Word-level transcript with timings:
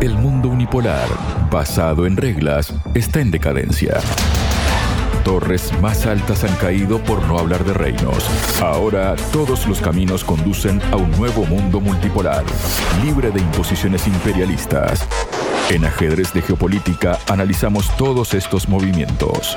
El 0.00 0.14
mundo 0.14 0.50
unipolar, 0.50 1.08
basado 1.50 2.06
en 2.06 2.18
reglas, 2.18 2.74
está 2.94 3.20
en 3.22 3.30
decadencia. 3.30 3.94
Torres 5.24 5.72
más 5.80 6.04
altas 6.04 6.44
han 6.44 6.54
caído 6.56 7.02
por 7.02 7.22
no 7.26 7.38
hablar 7.38 7.64
de 7.64 7.72
reinos. 7.72 8.28
Ahora 8.60 9.16
todos 9.32 9.66
los 9.66 9.80
caminos 9.80 10.22
conducen 10.22 10.82
a 10.92 10.96
un 10.96 11.10
nuevo 11.12 11.46
mundo 11.46 11.80
multipolar, 11.80 12.44
libre 13.02 13.30
de 13.30 13.40
imposiciones 13.40 14.06
imperialistas. 14.06 15.08
En 15.70 15.86
Ajedrez 15.86 16.30
de 16.34 16.42
Geopolítica 16.42 17.18
analizamos 17.28 17.96
todos 17.96 18.34
estos 18.34 18.68
movimientos. 18.68 19.56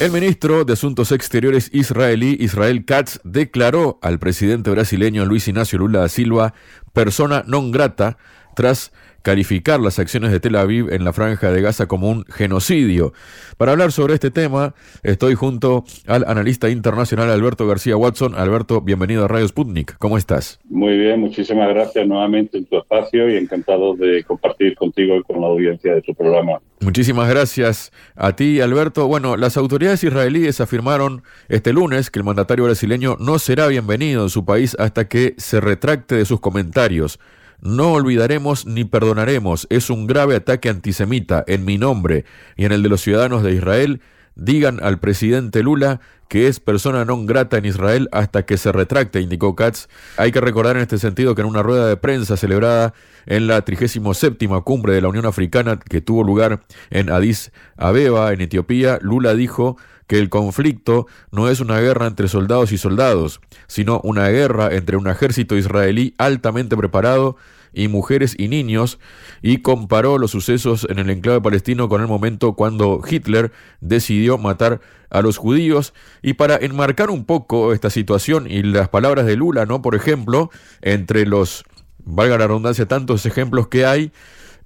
El 0.00 0.10
ministro 0.10 0.64
de 0.64 0.72
Asuntos 0.72 1.12
Exteriores 1.12 1.70
israelí, 1.72 2.36
Israel 2.40 2.84
Katz, 2.84 3.20
declaró 3.22 4.00
al 4.02 4.18
presidente 4.18 4.70
brasileño 4.70 5.24
Luis 5.24 5.46
Ignacio 5.46 5.78
Lula 5.78 6.00
da 6.00 6.08
Silva 6.08 6.54
persona 6.92 7.44
non 7.46 7.70
grata 7.70 8.18
tras 8.54 8.90
calificar 9.24 9.80
las 9.80 9.98
acciones 9.98 10.30
de 10.30 10.38
Tel 10.38 10.54
Aviv 10.54 10.92
en 10.92 11.02
la 11.02 11.14
franja 11.14 11.50
de 11.50 11.62
Gaza 11.62 11.86
como 11.86 12.10
un 12.10 12.24
genocidio. 12.26 13.14
Para 13.56 13.72
hablar 13.72 13.90
sobre 13.90 14.14
este 14.14 14.30
tema, 14.30 14.74
estoy 15.02 15.34
junto 15.34 15.84
al 16.06 16.24
analista 16.28 16.68
internacional 16.68 17.30
Alberto 17.30 17.66
García 17.66 17.96
Watson. 17.96 18.34
Alberto, 18.34 18.82
bienvenido 18.82 19.24
a 19.24 19.28
Radio 19.28 19.48
Sputnik. 19.48 19.96
¿Cómo 19.96 20.18
estás? 20.18 20.60
Muy 20.68 20.98
bien, 20.98 21.20
muchísimas 21.20 21.70
gracias 21.70 22.06
nuevamente 22.06 22.58
en 22.58 22.66
tu 22.66 22.76
espacio 22.76 23.30
y 23.30 23.38
encantado 23.38 23.96
de 23.96 24.22
compartir 24.24 24.76
contigo 24.76 25.16
y 25.16 25.22
con 25.22 25.40
la 25.40 25.46
audiencia 25.46 25.94
de 25.94 26.02
tu 26.02 26.14
programa. 26.14 26.60
Muchísimas 26.80 27.26
gracias 27.30 27.92
a 28.14 28.36
ti, 28.36 28.60
Alberto. 28.60 29.08
Bueno, 29.08 29.38
las 29.38 29.56
autoridades 29.56 30.04
israelíes 30.04 30.60
afirmaron 30.60 31.22
este 31.48 31.72
lunes 31.72 32.10
que 32.10 32.18
el 32.18 32.26
mandatario 32.26 32.66
brasileño 32.66 33.16
no 33.18 33.38
será 33.38 33.68
bienvenido 33.68 34.24
en 34.24 34.28
su 34.28 34.44
país 34.44 34.76
hasta 34.78 35.08
que 35.08 35.32
se 35.38 35.62
retracte 35.62 36.14
de 36.14 36.26
sus 36.26 36.40
comentarios. 36.40 37.18
No 37.64 37.94
olvidaremos 37.94 38.66
ni 38.66 38.84
perdonaremos. 38.84 39.66
Es 39.70 39.88
un 39.88 40.06
grave 40.06 40.36
ataque 40.36 40.68
antisemita 40.68 41.42
en 41.46 41.64
mi 41.64 41.78
nombre 41.78 42.26
y 42.56 42.66
en 42.66 42.72
el 42.72 42.82
de 42.82 42.90
los 42.90 43.00
ciudadanos 43.00 43.42
de 43.42 43.54
Israel. 43.54 44.02
Digan 44.36 44.80
al 44.82 45.00
presidente 45.00 45.62
Lula 45.62 46.00
que 46.28 46.46
es 46.46 46.60
persona 46.60 47.06
non 47.06 47.24
grata 47.24 47.56
en 47.56 47.64
Israel 47.64 48.08
hasta 48.12 48.44
que 48.44 48.58
se 48.58 48.72
retracte, 48.72 49.20
indicó 49.20 49.56
Katz. 49.56 49.88
Hay 50.18 50.30
que 50.30 50.42
recordar 50.42 50.76
en 50.76 50.82
este 50.82 50.98
sentido 50.98 51.34
que 51.34 51.40
en 51.40 51.48
una 51.48 51.62
rueda 51.62 51.88
de 51.88 51.96
prensa 51.96 52.36
celebrada 52.36 52.92
en 53.24 53.46
la 53.46 53.62
37 53.62 54.46
cumbre 54.64 54.92
de 54.92 55.00
la 55.00 55.08
Unión 55.08 55.24
Africana 55.24 55.78
que 55.78 56.02
tuvo 56.02 56.22
lugar 56.22 56.60
en 56.90 57.08
Addis 57.08 57.50
Abeba, 57.78 58.32
en 58.34 58.42
Etiopía, 58.42 58.98
Lula 59.00 59.34
dijo 59.34 59.78
que 60.06 60.18
el 60.18 60.28
conflicto 60.28 61.06
no 61.30 61.48
es 61.48 61.60
una 61.60 61.80
guerra 61.80 62.06
entre 62.06 62.28
soldados 62.28 62.72
y 62.72 62.78
soldados, 62.78 63.40
sino 63.66 64.00
una 64.04 64.28
guerra 64.28 64.74
entre 64.74 64.96
un 64.96 65.08
ejército 65.08 65.56
israelí 65.56 66.14
altamente 66.18 66.76
preparado 66.76 67.36
y 67.74 67.88
mujeres 67.88 68.34
y 68.38 68.48
niños, 68.48 68.98
y 69.42 69.58
comparó 69.58 70.18
los 70.18 70.30
sucesos 70.30 70.86
en 70.88 70.98
el 71.00 71.10
enclave 71.10 71.40
palestino 71.40 71.88
con 71.88 72.00
el 72.00 72.06
momento 72.06 72.54
cuando 72.54 73.02
Hitler 73.08 73.52
decidió 73.80 74.38
matar 74.38 74.80
a 75.10 75.22
los 75.22 75.36
judíos. 75.36 75.92
Y 76.22 76.34
para 76.34 76.56
enmarcar 76.56 77.10
un 77.10 77.24
poco 77.24 77.72
esta 77.72 77.90
situación 77.90 78.46
y 78.48 78.62
las 78.62 78.88
palabras 78.88 79.26
de 79.26 79.36
Lula, 79.36 79.66
¿no? 79.66 79.82
Por 79.82 79.94
ejemplo, 79.94 80.50
entre 80.82 81.26
los, 81.26 81.64
valga 82.04 82.38
la 82.38 82.46
redundancia, 82.46 82.86
tantos 82.86 83.26
ejemplos 83.26 83.68
que 83.68 83.84
hay, 83.84 84.12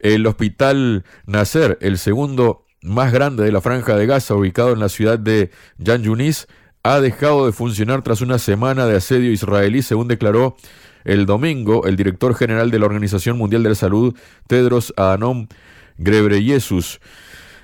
el 0.00 0.26
hospital 0.26 1.04
Nasser, 1.26 1.78
el 1.80 1.98
segundo 1.98 2.67
más 2.82 3.12
grande 3.12 3.44
de 3.44 3.52
la 3.52 3.60
franja 3.60 3.96
de 3.96 4.06
Gaza, 4.06 4.34
ubicado 4.34 4.72
en 4.72 4.80
la 4.80 4.88
ciudad 4.88 5.18
de 5.18 5.50
Yan 5.78 6.02
Yunis, 6.02 6.46
ha 6.82 7.00
dejado 7.00 7.46
de 7.46 7.52
funcionar 7.52 8.02
tras 8.02 8.20
una 8.20 8.38
semana 8.38 8.86
de 8.86 8.96
asedio 8.96 9.30
israelí, 9.32 9.82
según 9.82 10.08
declaró 10.08 10.56
el 11.04 11.26
domingo 11.26 11.86
el 11.86 11.96
director 11.96 12.34
general 12.34 12.70
de 12.70 12.78
la 12.78 12.86
Organización 12.86 13.38
Mundial 13.38 13.62
de 13.62 13.70
la 13.70 13.74
Salud, 13.74 14.14
Tedros 14.46 14.92
Adhanom 14.96 15.48
Ghebreyesus. 15.98 17.00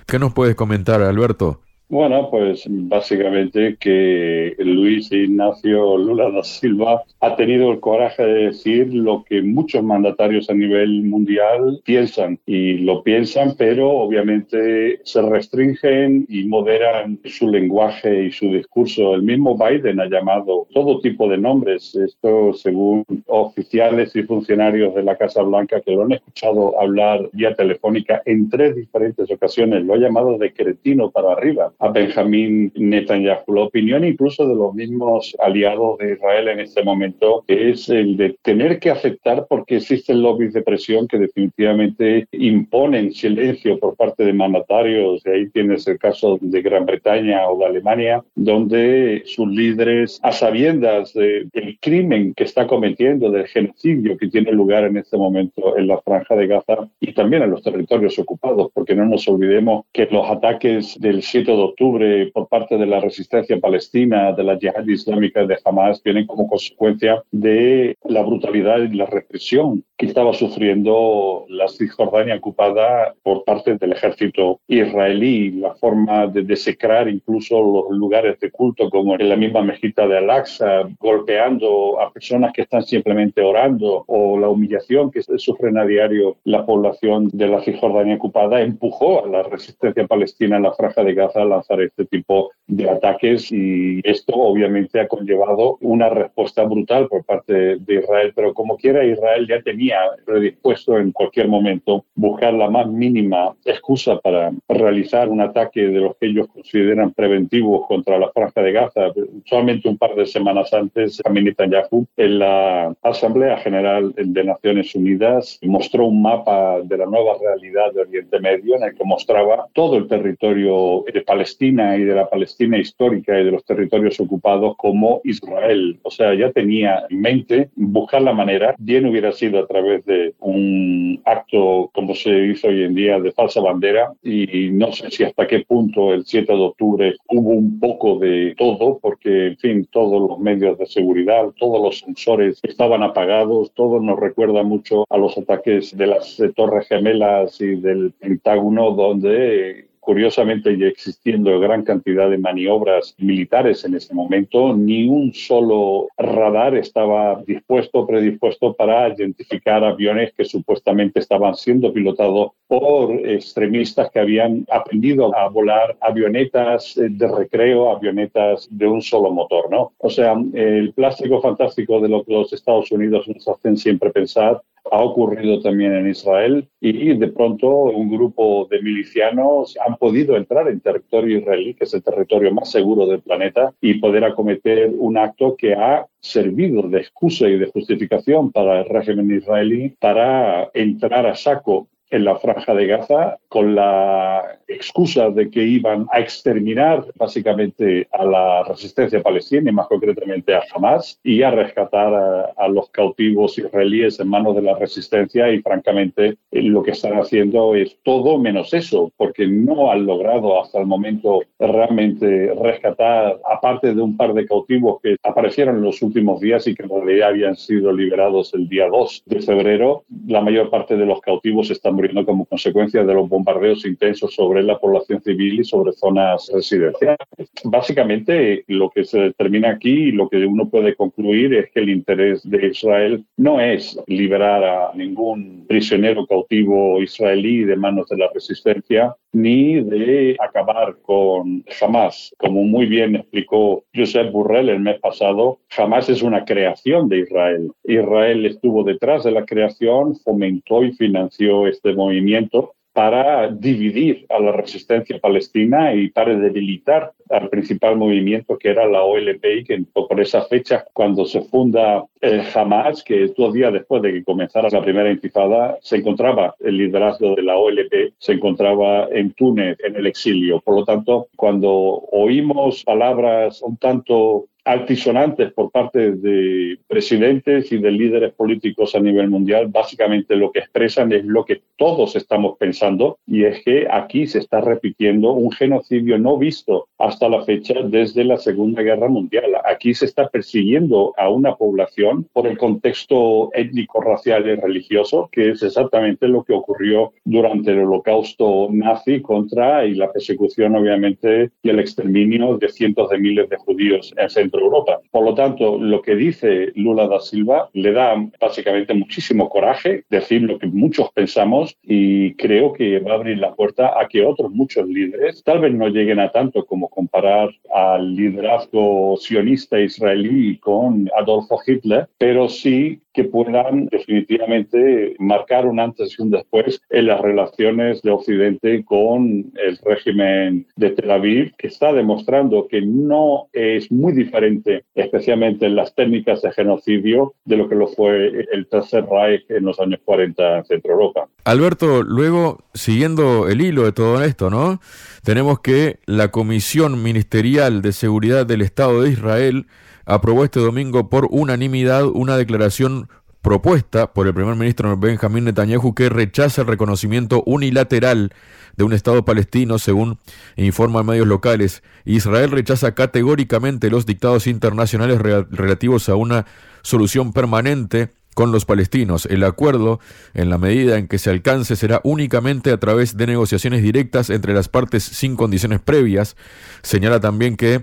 ¿Qué 0.06 0.18
nos 0.18 0.34
puedes 0.34 0.54
comentar, 0.54 1.00
Alberto? 1.02 1.63
Bueno, 1.94 2.28
pues 2.28 2.64
básicamente 2.68 3.76
que 3.78 4.56
Luis 4.58 5.12
Ignacio 5.12 5.96
Lula 5.96 6.28
da 6.28 6.42
Silva 6.42 7.04
ha 7.20 7.36
tenido 7.36 7.70
el 7.70 7.78
coraje 7.78 8.24
de 8.24 8.46
decir 8.46 8.92
lo 8.92 9.22
que 9.22 9.42
muchos 9.42 9.84
mandatarios 9.84 10.50
a 10.50 10.54
nivel 10.54 11.04
mundial 11.04 11.80
piensan 11.84 12.40
y 12.46 12.78
lo 12.78 13.04
piensan, 13.04 13.54
pero 13.56 13.90
obviamente 13.90 15.02
se 15.04 15.22
restringen 15.22 16.26
y 16.28 16.46
moderan 16.46 17.20
su 17.26 17.48
lenguaje 17.48 18.24
y 18.24 18.32
su 18.32 18.46
discurso. 18.46 19.14
El 19.14 19.22
mismo 19.22 19.56
Biden 19.56 20.00
ha 20.00 20.06
llamado 20.06 20.66
todo 20.74 20.98
tipo 20.98 21.28
de 21.28 21.38
nombres, 21.38 21.94
esto 21.94 22.54
según 22.54 23.04
oficiales 23.26 24.16
y 24.16 24.24
funcionarios 24.24 24.96
de 24.96 25.04
la 25.04 25.16
Casa 25.16 25.42
Blanca 25.42 25.80
que 25.80 25.92
lo 25.92 26.02
han 26.02 26.12
escuchado 26.14 26.74
hablar 26.80 27.30
vía 27.34 27.54
telefónica 27.54 28.20
en 28.24 28.50
tres 28.50 28.74
diferentes 28.74 29.30
ocasiones, 29.30 29.84
lo 29.84 29.94
ha 29.94 29.98
llamado 29.98 30.36
de 30.38 30.52
cretino 30.52 31.12
para 31.12 31.34
arriba 31.34 31.72
a 31.84 31.90
Benjamín 31.90 32.72
Netanyahu. 32.74 33.52
La 33.54 33.62
opinión 33.62 34.04
incluso 34.04 34.48
de 34.48 34.54
los 34.54 34.74
mismos 34.74 35.36
aliados 35.38 35.98
de 35.98 36.14
Israel 36.14 36.48
en 36.48 36.60
este 36.60 36.82
momento 36.82 37.44
es 37.46 37.90
el 37.90 38.16
de 38.16 38.36
tener 38.42 38.78
que 38.78 38.90
aceptar 38.90 39.46
porque 39.48 39.76
existen 39.76 40.22
lobbies 40.22 40.54
de 40.54 40.62
presión 40.62 41.06
que 41.06 41.18
definitivamente 41.18 42.26
imponen 42.32 43.12
silencio 43.12 43.78
por 43.78 43.96
parte 43.96 44.24
de 44.24 44.32
mandatarios. 44.32 45.22
Y 45.26 45.28
ahí 45.28 45.50
tienes 45.50 45.86
el 45.86 45.98
caso 45.98 46.38
de 46.40 46.62
Gran 46.62 46.86
Bretaña 46.86 47.46
o 47.48 47.58
de 47.58 47.66
Alemania, 47.66 48.24
donde 48.34 49.22
sus 49.26 49.48
líderes, 49.48 50.18
a 50.22 50.32
sabiendas 50.32 51.12
del 51.12 51.78
crimen 51.82 52.32
que 52.32 52.44
está 52.44 52.66
cometiendo, 52.66 53.30
del 53.30 53.46
genocidio 53.46 54.16
que 54.16 54.28
tiene 54.28 54.52
lugar 54.52 54.84
en 54.84 54.96
este 54.96 55.18
momento 55.18 55.76
en 55.76 55.88
la 55.88 56.00
franja 56.00 56.34
de 56.34 56.46
Gaza 56.46 56.88
y 56.98 57.12
también 57.12 57.42
en 57.42 57.50
los 57.50 57.62
territorios 57.62 58.18
ocupados, 58.18 58.70
porque 58.72 58.94
no 58.94 59.04
nos 59.04 59.28
olvidemos 59.28 59.84
que 59.92 60.08
los 60.10 60.30
ataques 60.30 60.98
del 60.98 61.22
7 61.22 61.50
de 61.50 61.63
octubre 61.64 62.30
por 62.32 62.48
parte 62.48 62.76
de 62.76 62.86
la 62.86 63.00
resistencia 63.00 63.58
palestina, 63.58 64.32
de 64.32 64.44
la 64.44 64.58
yihad 64.58 64.86
islámica 64.86 65.44
de 65.46 65.58
Hamas, 65.64 66.02
vienen 66.02 66.26
como 66.26 66.48
consecuencia 66.48 67.22
de 67.30 67.96
la 68.04 68.22
brutalidad 68.22 68.78
y 68.78 68.96
la 68.96 69.06
represión 69.06 69.84
que 69.96 70.06
estaba 70.06 70.32
sufriendo 70.32 71.46
la 71.48 71.68
Cisjordania 71.68 72.36
ocupada 72.36 73.14
por 73.22 73.44
parte 73.44 73.76
del 73.76 73.92
ejército 73.92 74.60
israelí, 74.68 75.52
la 75.52 75.74
forma 75.74 76.26
de 76.26 76.42
desecrar 76.42 77.08
incluso 77.08 77.60
los 77.62 77.96
lugares 77.96 78.38
de 78.40 78.50
culto, 78.50 78.90
como 78.90 79.14
en 79.14 79.28
la 79.28 79.36
misma 79.36 79.62
mezquita 79.62 80.06
de 80.06 80.18
Al-Aqsa, 80.18 80.88
golpeando 80.98 82.00
a 82.00 82.12
personas 82.12 82.52
que 82.52 82.62
están 82.62 82.82
simplemente 82.82 83.40
orando, 83.40 84.04
o 84.06 84.38
la 84.38 84.48
humillación 84.48 85.10
que 85.10 85.22
sufren 85.22 85.78
a 85.78 85.86
diario 85.86 86.36
la 86.44 86.66
población 86.66 87.28
de 87.32 87.48
la 87.48 87.62
Cisjordania 87.62 88.16
ocupada, 88.16 88.60
empujó 88.60 89.24
a 89.24 89.28
la 89.28 89.42
resistencia 89.42 90.06
palestina 90.06 90.56
en 90.56 90.64
la 90.64 90.72
franja 90.72 91.04
de 91.04 91.14
Gaza 91.14 91.42
a 91.42 91.46
lanzar 91.54 91.80
este 91.80 92.04
tipo 92.06 92.50
de 92.66 92.88
ataques 92.88 93.52
y 93.52 94.00
esto 94.04 94.32
obviamente 94.34 95.00
ha 95.00 95.08
conllevado 95.08 95.76
una 95.80 96.08
respuesta 96.08 96.64
brutal 96.64 97.08
por 97.08 97.24
parte 97.24 97.76
de 97.76 97.94
Israel, 97.94 98.32
pero 98.34 98.54
como 98.54 98.76
quiera 98.76 99.04
Israel 99.04 99.46
ya 99.46 99.60
tenía 99.62 99.98
predispuesto 100.24 100.98
en 100.98 101.12
cualquier 101.12 101.48
momento 101.48 102.04
buscar 102.14 102.54
la 102.54 102.70
más 102.70 102.86
mínima 102.86 103.54
excusa 103.64 104.18
para 104.20 104.52
realizar 104.68 105.28
un 105.28 105.40
ataque 105.40 105.82
de 105.82 106.00
los 106.00 106.16
que 106.16 106.26
ellos 106.26 106.48
consideran 106.48 107.12
preventivos 107.12 107.86
contra 107.86 108.18
la 108.18 108.30
franja 108.30 108.62
de 108.62 108.72
Gaza. 108.72 109.12
Solamente 109.44 109.88
un 109.88 109.98
par 109.98 110.14
de 110.14 110.26
semanas 110.26 110.72
antes, 110.72 111.20
Benjamin 111.24 111.44
Netanyahu 111.44 112.06
en 112.16 112.38
la 112.38 112.94
Asamblea 113.02 113.58
General 113.58 114.12
de 114.16 114.44
Naciones 114.44 114.94
Unidas 114.94 115.58
mostró 115.62 116.06
un 116.06 116.22
mapa 116.22 116.80
de 116.82 116.96
la 116.96 117.06
nueva 117.06 117.36
realidad 117.40 117.92
de 117.92 118.02
Oriente 118.02 118.40
Medio 118.40 118.76
en 118.76 118.84
el 118.84 118.94
que 118.94 119.04
mostraba 119.04 119.66
todo 119.72 119.96
el 119.96 120.08
territorio 120.08 121.04
de 121.12 121.20
Palestina 121.22 121.43
y 121.60 122.04
de 122.04 122.14
la 122.14 122.28
Palestina 122.28 122.78
histórica 122.78 123.38
y 123.38 123.44
de 123.44 123.50
los 123.50 123.64
territorios 123.64 124.18
ocupados 124.20 124.76
como 124.76 125.20
Israel. 125.24 125.98
O 126.02 126.10
sea, 126.10 126.34
ya 126.34 126.50
tenía 126.52 127.04
en 127.10 127.20
mente 127.20 127.70
buscar 127.76 128.22
la 128.22 128.32
manera, 128.32 128.74
bien 128.78 129.06
hubiera 129.06 129.32
sido 129.32 129.60
a 129.60 129.66
través 129.66 130.04
de 130.04 130.34
un 130.40 131.20
acto 131.24 131.90
como 131.92 132.14
se 132.14 132.46
hizo 132.46 132.68
hoy 132.68 132.84
en 132.84 132.94
día 132.94 133.18
de 133.20 133.32
falsa 133.32 133.60
bandera. 133.60 134.12
Y 134.22 134.70
no 134.70 134.92
sé 134.92 135.10
si 135.10 135.24
hasta 135.24 135.46
qué 135.46 135.60
punto 135.60 136.12
el 136.12 136.24
7 136.24 136.52
de 136.52 136.58
octubre 136.58 137.14
hubo 137.28 137.50
un 137.50 137.78
poco 137.78 138.18
de 138.18 138.54
todo, 138.56 138.98
porque 139.00 139.48
en 139.48 139.58
fin, 139.58 139.88
todos 139.90 140.28
los 140.28 140.38
medios 140.38 140.78
de 140.78 140.86
seguridad, 140.86 141.50
todos 141.58 141.80
los 141.82 141.98
sensores 141.98 142.60
estaban 142.62 143.02
apagados, 143.02 143.72
todo 143.74 144.00
nos 144.00 144.18
recuerda 144.18 144.62
mucho 144.62 145.04
a 145.10 145.18
los 145.18 145.36
ataques 145.36 145.96
de 145.96 146.06
las 146.06 146.42
Torres 146.56 146.88
Gemelas 146.88 147.60
y 147.60 147.76
del 147.76 148.12
Pentágono, 148.12 148.92
donde 148.92 149.86
curiosamente 150.04 150.76
ya 150.76 150.86
existiendo 150.86 151.58
gran 151.58 151.82
cantidad 151.82 152.28
de 152.28 152.38
maniobras 152.38 153.14
militares 153.18 153.84
en 153.84 153.94
ese 153.94 154.14
momento, 154.14 154.76
ni 154.76 155.08
un 155.08 155.32
solo 155.32 156.08
radar 156.18 156.76
estaba 156.76 157.42
dispuesto 157.46 158.00
o 158.00 158.06
predispuesto 158.06 158.74
para 158.74 159.08
identificar 159.08 159.82
aviones 159.82 160.32
que 160.34 160.44
supuestamente 160.44 161.20
estaban 161.20 161.54
siendo 161.54 161.92
pilotados 161.92 162.52
por 162.68 163.12
extremistas 163.26 164.10
que 164.10 164.20
habían 164.20 164.66
aprendido 164.70 165.34
a 165.36 165.48
volar 165.48 165.96
avionetas 166.00 166.94
de 166.96 167.28
recreo, 167.28 167.90
avionetas 167.90 168.68
de 168.70 168.86
un 168.86 169.00
solo 169.00 169.30
motor, 169.30 169.70
¿no? 169.70 169.92
O 169.98 170.10
sea, 170.10 170.34
el 170.52 170.92
plástico 170.92 171.40
fantástico 171.40 172.00
de 172.00 172.08
lo 172.10 172.24
que 172.24 172.32
los 172.34 172.52
Estados 172.52 172.92
Unidos 172.92 173.26
nos 173.28 173.48
hacen 173.48 173.76
siempre 173.76 174.10
pensar 174.10 174.60
ha 174.90 175.02
ocurrido 175.02 175.60
también 175.60 175.94
en 175.94 176.08
Israel 176.08 176.68
y 176.80 177.14
de 177.14 177.28
pronto 177.28 177.68
un 177.68 178.10
grupo 178.10 178.66
de 178.70 178.82
milicianos 178.82 179.76
han 179.86 179.96
podido 179.96 180.36
entrar 180.36 180.68
en 180.68 180.80
territorio 180.80 181.38
israelí, 181.38 181.74
que 181.74 181.84
es 181.84 181.94
el 181.94 182.02
territorio 182.02 182.52
más 182.52 182.70
seguro 182.70 183.06
del 183.06 183.20
planeta, 183.20 183.72
y 183.80 183.94
poder 183.94 184.24
acometer 184.24 184.92
un 184.96 185.16
acto 185.16 185.56
que 185.56 185.74
ha 185.74 186.06
servido 186.20 186.82
de 186.82 186.98
excusa 186.98 187.48
y 187.48 187.58
de 187.58 187.70
justificación 187.70 188.52
para 188.52 188.80
el 188.80 188.88
régimen 188.88 189.36
israelí 189.36 189.94
para 190.00 190.70
entrar 190.74 191.26
a 191.26 191.34
saco 191.34 191.88
en 192.14 192.24
la 192.24 192.36
franja 192.36 192.74
de 192.74 192.86
Gaza 192.86 193.38
con 193.48 193.74
la 193.74 194.58
excusa 194.68 195.30
de 195.30 195.50
que 195.50 195.64
iban 195.64 196.06
a 196.12 196.20
exterminar 196.20 197.04
básicamente 197.16 198.06
a 198.12 198.24
la 198.24 198.62
resistencia 198.62 199.20
palestina 199.20 199.70
y 199.70 199.74
más 199.74 199.88
concretamente 199.88 200.54
a 200.54 200.62
Hamas 200.72 201.18
y 201.24 201.42
a 201.42 201.50
rescatar 201.50 202.52
a, 202.56 202.68
los 202.68 202.88
cautivos 202.90 203.58
israelíes 203.58 204.18
en 204.20 204.28
manos 204.28 204.54
de 204.56 204.62
la 204.62 204.76
resistencia 204.76 205.50
y 205.50 205.60
francamente 205.60 206.36
lo 206.50 206.82
que 206.82 206.92
están 206.92 207.14
haciendo 207.14 207.74
es 207.74 207.98
todo 208.02 208.38
menos 208.38 208.72
eso 208.72 209.12
porque 209.16 209.46
no 209.46 209.90
han 209.90 210.06
logrado 210.06 210.60
hasta 210.60 210.80
el 210.80 210.86
momento 210.86 211.40
realmente 211.58 212.54
rescatar 212.54 213.40
aparte 213.44 213.94
de 213.94 214.00
un 214.00 214.16
par 214.16 214.34
de 214.34 214.46
cautivos 214.46 215.00
que 215.02 215.16
aparecieron 215.22 215.76
en 215.76 215.82
los 215.82 216.00
últimos 216.00 216.40
días 216.40 216.66
y 216.66 216.74
que 216.74 216.84
en 216.84 216.90
realidad 216.90 217.30
habían 217.30 217.56
sido 217.56 217.92
liberados 217.92 218.54
el 218.54 218.68
día 218.68 218.88
2 218.88 219.24
de 219.26 219.40
febrero 219.40 220.04
la 220.26 220.40
mayor 220.40 220.70
parte 220.70 220.96
de 220.96 221.06
los 221.06 221.20
cautivos 221.20 221.70
están 221.70 221.96
muriendo 222.04 222.26
como 222.26 222.44
consecuencia 222.44 223.02
de 223.02 223.14
los 223.14 223.28
bombardeos 223.30 223.86
intensos 223.86 224.34
sobre 224.34 224.62
la 224.62 224.78
población 224.78 225.22
civil 225.22 225.60
y 225.60 225.64
sobre 225.64 225.92
zonas 225.92 226.50
residenciales. 226.52 227.16
Básicamente, 227.64 228.62
lo 228.68 228.90
que 228.90 229.04
se 229.04 229.18
determina 229.20 229.70
aquí 229.70 230.08
y 230.08 230.12
lo 230.12 230.28
que 230.28 230.44
uno 230.44 230.68
puede 230.68 230.94
concluir 230.94 231.54
es 231.54 231.70
que 231.70 231.80
el 231.80 231.88
interés 231.88 232.42
de 232.48 232.66
Israel 232.66 233.24
no 233.38 233.58
es 233.58 233.98
liberar 234.06 234.62
a 234.64 234.92
ningún 234.94 235.64
prisionero 235.66 236.26
cautivo 236.26 237.00
israelí 237.00 237.64
de 237.64 237.76
manos 237.76 238.06
de 238.08 238.18
la 238.18 238.28
resistencia, 238.34 239.16
ni 239.32 239.82
de 239.82 240.36
acabar 240.38 240.96
con 241.02 241.64
Hamas. 241.80 242.32
Como 242.38 242.62
muy 242.64 242.86
bien 242.86 243.16
explicó 243.16 243.84
Josep 243.94 244.30
Burrell 244.30 244.68
el 244.68 244.80
mes 244.80 245.00
pasado, 245.00 245.58
Hamas 245.76 246.08
es 246.08 246.22
una 246.22 246.44
creación 246.44 247.08
de 247.08 247.20
Israel. 247.20 247.72
Israel 247.82 248.46
estuvo 248.46 248.84
detrás 248.84 249.24
de 249.24 249.32
la 249.32 249.44
creación, 249.44 250.14
fomentó 250.16 250.84
y 250.84 250.92
financió 250.92 251.66
este 251.66 251.93
movimiento 251.94 252.74
para 252.94 253.48
dividir 253.48 254.24
a 254.30 254.38
la 254.38 254.52
resistencia 254.52 255.18
palestina 255.18 255.92
y 255.92 256.10
para 256.10 256.36
debilitar 256.36 257.12
al 257.28 257.48
principal 257.48 257.96
movimiento 257.96 258.56
que 258.56 258.70
era 258.70 258.86
la 258.86 259.02
OLP 259.02 259.44
y 259.44 259.64
que 259.64 259.84
por 259.92 260.20
esa 260.20 260.42
fecha 260.42 260.84
cuando 260.92 261.24
se 261.24 261.42
funda 261.42 262.04
el 262.20 262.42
Hamas, 262.54 263.02
que 263.02 263.26
dos 263.36 263.52
días 263.52 263.72
después 263.72 264.00
de 264.00 264.12
que 264.12 264.22
comenzara 264.22 264.68
la 264.70 264.80
primera 264.80 265.10
intifada, 265.10 265.76
se 265.82 265.96
encontraba 265.96 266.54
el 266.60 266.78
liderazgo 266.78 267.34
de 267.34 267.42
la 267.42 267.56
OLP, 267.56 268.14
se 268.16 268.34
encontraba 268.34 269.08
en 269.10 269.32
Túnez 269.32 269.76
en 269.84 269.96
el 269.96 270.06
exilio. 270.06 270.60
Por 270.60 270.76
lo 270.76 270.84
tanto, 270.84 271.26
cuando 271.34 271.72
oímos 271.72 272.84
palabras 272.84 273.60
un 273.62 273.76
tanto 273.76 274.46
altisonantes 274.64 275.52
por 275.52 275.70
parte 275.70 276.12
de 276.12 276.78
presidentes 276.86 277.70
y 277.70 277.78
de 277.78 277.90
líderes 277.90 278.32
políticos 278.32 278.94
a 278.94 279.00
nivel 279.00 279.28
mundial, 279.28 279.68
básicamente 279.68 280.36
lo 280.36 280.50
que 280.52 280.60
expresan 280.60 281.12
es 281.12 281.24
lo 281.24 281.44
que 281.44 281.62
todos 281.76 282.16
estamos 282.16 282.56
pensando 282.58 283.18
y 283.26 283.44
es 283.44 283.62
que 283.62 283.86
aquí 283.90 284.26
se 284.26 284.38
está 284.38 284.60
repitiendo 284.60 285.32
un 285.32 285.52
genocidio 285.52 286.18
no 286.18 286.38
visto 286.38 286.88
hasta 286.98 287.28
la 287.28 287.44
fecha 287.44 287.74
desde 287.84 288.24
la 288.24 288.38
Segunda 288.38 288.82
Guerra 288.82 289.08
Mundial. 289.08 289.44
Aquí 289.64 289.92
se 289.94 290.06
está 290.06 290.28
persiguiendo 290.28 291.12
a 291.18 291.28
una 291.28 291.56
población 291.56 292.26
por 292.32 292.46
el 292.46 292.56
contexto 292.56 293.50
étnico, 293.52 294.00
racial 294.00 294.46
y 294.46 294.54
religioso, 294.54 295.28
que 295.30 295.50
es 295.50 295.62
exactamente 295.62 296.28
lo 296.28 296.44
que 296.44 296.54
ocurrió 296.54 297.12
durante 297.24 297.72
el 297.72 297.80
holocausto 297.80 298.68
nazi 298.70 299.20
contra 299.20 299.84
y 299.84 299.94
la 299.94 300.10
persecución, 300.12 300.76
obviamente, 300.76 301.50
y 301.62 301.68
el 301.68 301.80
exterminio 301.80 302.56
de 302.56 302.68
cientos 302.68 303.10
de 303.10 303.18
miles 303.18 303.48
de 303.48 303.56
judíos 303.56 304.14
en 304.16 304.30
Centro 304.30 304.53
Europa. 304.60 305.00
Por 305.10 305.24
lo 305.24 305.34
tanto, 305.34 305.78
lo 305.78 306.02
que 306.02 306.14
dice 306.14 306.72
Lula 306.74 307.06
da 307.06 307.20
Silva 307.20 307.68
le 307.72 307.92
da 307.92 308.14
básicamente 308.40 308.94
muchísimo 308.94 309.48
coraje 309.48 310.04
decir 310.10 310.42
lo 310.42 310.58
que 310.58 310.66
muchos 310.66 311.10
pensamos 311.12 311.76
y 311.82 312.34
creo 312.34 312.72
que 312.72 312.98
va 313.00 313.12
a 313.12 313.14
abrir 313.14 313.38
la 313.38 313.54
puerta 313.54 313.98
a 314.00 314.08
que 314.08 314.24
otros 314.24 314.50
muchos 314.52 314.86
líderes 314.86 315.42
tal 315.44 315.60
vez 315.60 315.72
no 315.74 315.88
lleguen 315.88 316.20
a 316.20 316.30
tanto 316.30 316.64
como 316.64 316.88
comparar 316.88 317.50
al 317.72 318.14
liderazgo 318.14 319.16
sionista 319.16 319.80
israelí 319.80 320.58
con 320.58 321.10
Adolfo 321.16 321.58
Hitler, 321.66 322.08
pero 322.18 322.48
sí 322.48 323.00
que 323.14 323.24
puedan 323.24 323.86
definitivamente 323.86 325.14
marcar 325.18 325.66
un 325.66 325.78
antes 325.78 326.16
y 326.18 326.22
un 326.22 326.30
después 326.30 326.80
en 326.90 327.06
las 327.06 327.20
relaciones 327.20 328.02
de 328.02 328.10
Occidente 328.10 328.84
con 328.84 329.52
el 329.54 329.78
régimen 329.84 330.66
de 330.76 330.90
Tel 330.90 331.10
Aviv, 331.10 331.54
que 331.56 331.68
está 331.68 331.92
demostrando 331.92 332.66
que 332.68 332.82
no 332.82 333.46
es 333.52 333.90
muy 333.90 334.12
diferente, 334.12 334.84
especialmente 334.94 335.66
en 335.66 335.76
las 335.76 335.94
técnicas 335.94 336.42
de 336.42 336.52
genocidio, 336.52 337.34
de 337.44 337.56
lo 337.56 337.68
que 337.68 337.76
lo 337.76 337.86
fue 337.86 338.46
el 338.52 338.66
Tercer 338.66 339.06
Reich 339.06 339.48
en 339.48 339.64
los 339.64 339.78
años 339.78 340.00
40 340.04 340.58
en 340.58 340.64
Centro 340.64 340.92
Europa. 340.92 341.28
Alberto, 341.44 342.02
luego, 342.02 342.64
siguiendo 342.74 343.48
el 343.48 343.60
hilo 343.60 343.84
de 343.84 343.92
todo 343.92 344.24
esto, 344.24 344.50
¿no? 344.50 344.80
Tenemos 345.22 345.60
que 345.60 345.98
la 346.06 346.32
Comisión 346.32 347.02
Ministerial 347.02 347.80
de 347.80 347.92
Seguridad 347.92 348.44
del 348.44 348.62
Estado 348.62 349.02
de 349.02 349.10
Israel 349.10 349.66
aprobó 350.06 350.44
este 350.44 350.60
domingo 350.60 351.08
por 351.08 351.28
unanimidad 351.30 352.04
una 352.06 352.36
declaración 352.36 353.08
propuesta 353.44 354.12
por 354.14 354.26
el 354.26 354.32
primer 354.32 354.56
ministro 354.56 354.96
Benjamín 354.96 355.44
Netanyahu 355.44 355.94
que 355.94 356.08
rechaza 356.08 356.62
el 356.62 356.66
reconocimiento 356.66 357.42
unilateral 357.44 358.32
de 358.76 358.84
un 358.84 358.94
Estado 358.94 359.24
palestino, 359.24 359.78
según 359.78 360.18
informan 360.56 361.04
medios 361.04 361.26
locales. 361.26 361.82
Israel 362.06 362.50
rechaza 362.50 362.94
categóricamente 362.94 363.90
los 363.90 364.06
dictados 364.06 364.46
internacionales 364.46 365.20
relativos 365.20 366.08
a 366.08 366.16
una 366.16 366.46
solución 366.82 367.32
permanente 367.32 368.10
con 368.34 368.52
los 368.52 368.64
palestinos. 368.64 369.26
El 369.26 369.44
acuerdo, 369.44 370.00
en 370.34 370.50
la 370.50 370.58
medida 370.58 370.98
en 370.98 371.08
que 371.08 371.18
se 371.18 371.30
alcance, 371.30 371.76
será 371.76 372.00
únicamente 372.04 372.70
a 372.70 372.78
través 372.78 373.16
de 373.16 373.26
negociaciones 373.26 373.82
directas 373.82 374.30
entre 374.30 374.52
las 374.52 374.68
partes 374.68 375.04
sin 375.04 375.36
condiciones 375.36 375.80
previas. 375.80 376.36
Señala 376.82 377.20
también 377.20 377.56
que 377.56 377.82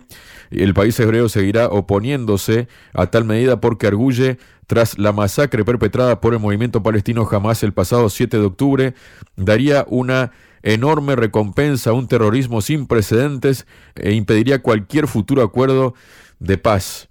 el 0.52 0.74
país 0.74 1.00
hebreo 1.00 1.30
seguirá 1.30 1.68
oponiéndose 1.70 2.68
a 2.94 3.08
tal 3.08 3.26
medida 3.26 3.62
porque 3.62 3.88
arguye 3.88 4.38
tras 4.68 4.98
la 4.98 5.12
masacre 5.12 5.66
perpetrada 5.66 6.22
por 6.22 6.34
el 6.34 6.40
movimiento 6.40 6.84
palestino 6.84 7.28
Hamas 7.30 7.64
el 7.64 7.74
pasado 7.74 8.10
7 8.10 8.38
de 8.38 8.46
octubre, 8.46 8.94
daría 9.36 9.86
una 9.90 10.32
enorme 10.64 11.16
recompensa 11.16 11.90
a 11.90 11.94
un 11.94 12.08
terrorismo 12.08 12.62
sin 12.62 12.88
precedentes 12.88 13.66
e 13.96 14.14
impediría 14.14 14.62
cualquier 14.62 15.08
futuro 15.08 15.42
acuerdo 15.42 15.94
de 16.40 16.58
paz. 16.58 17.11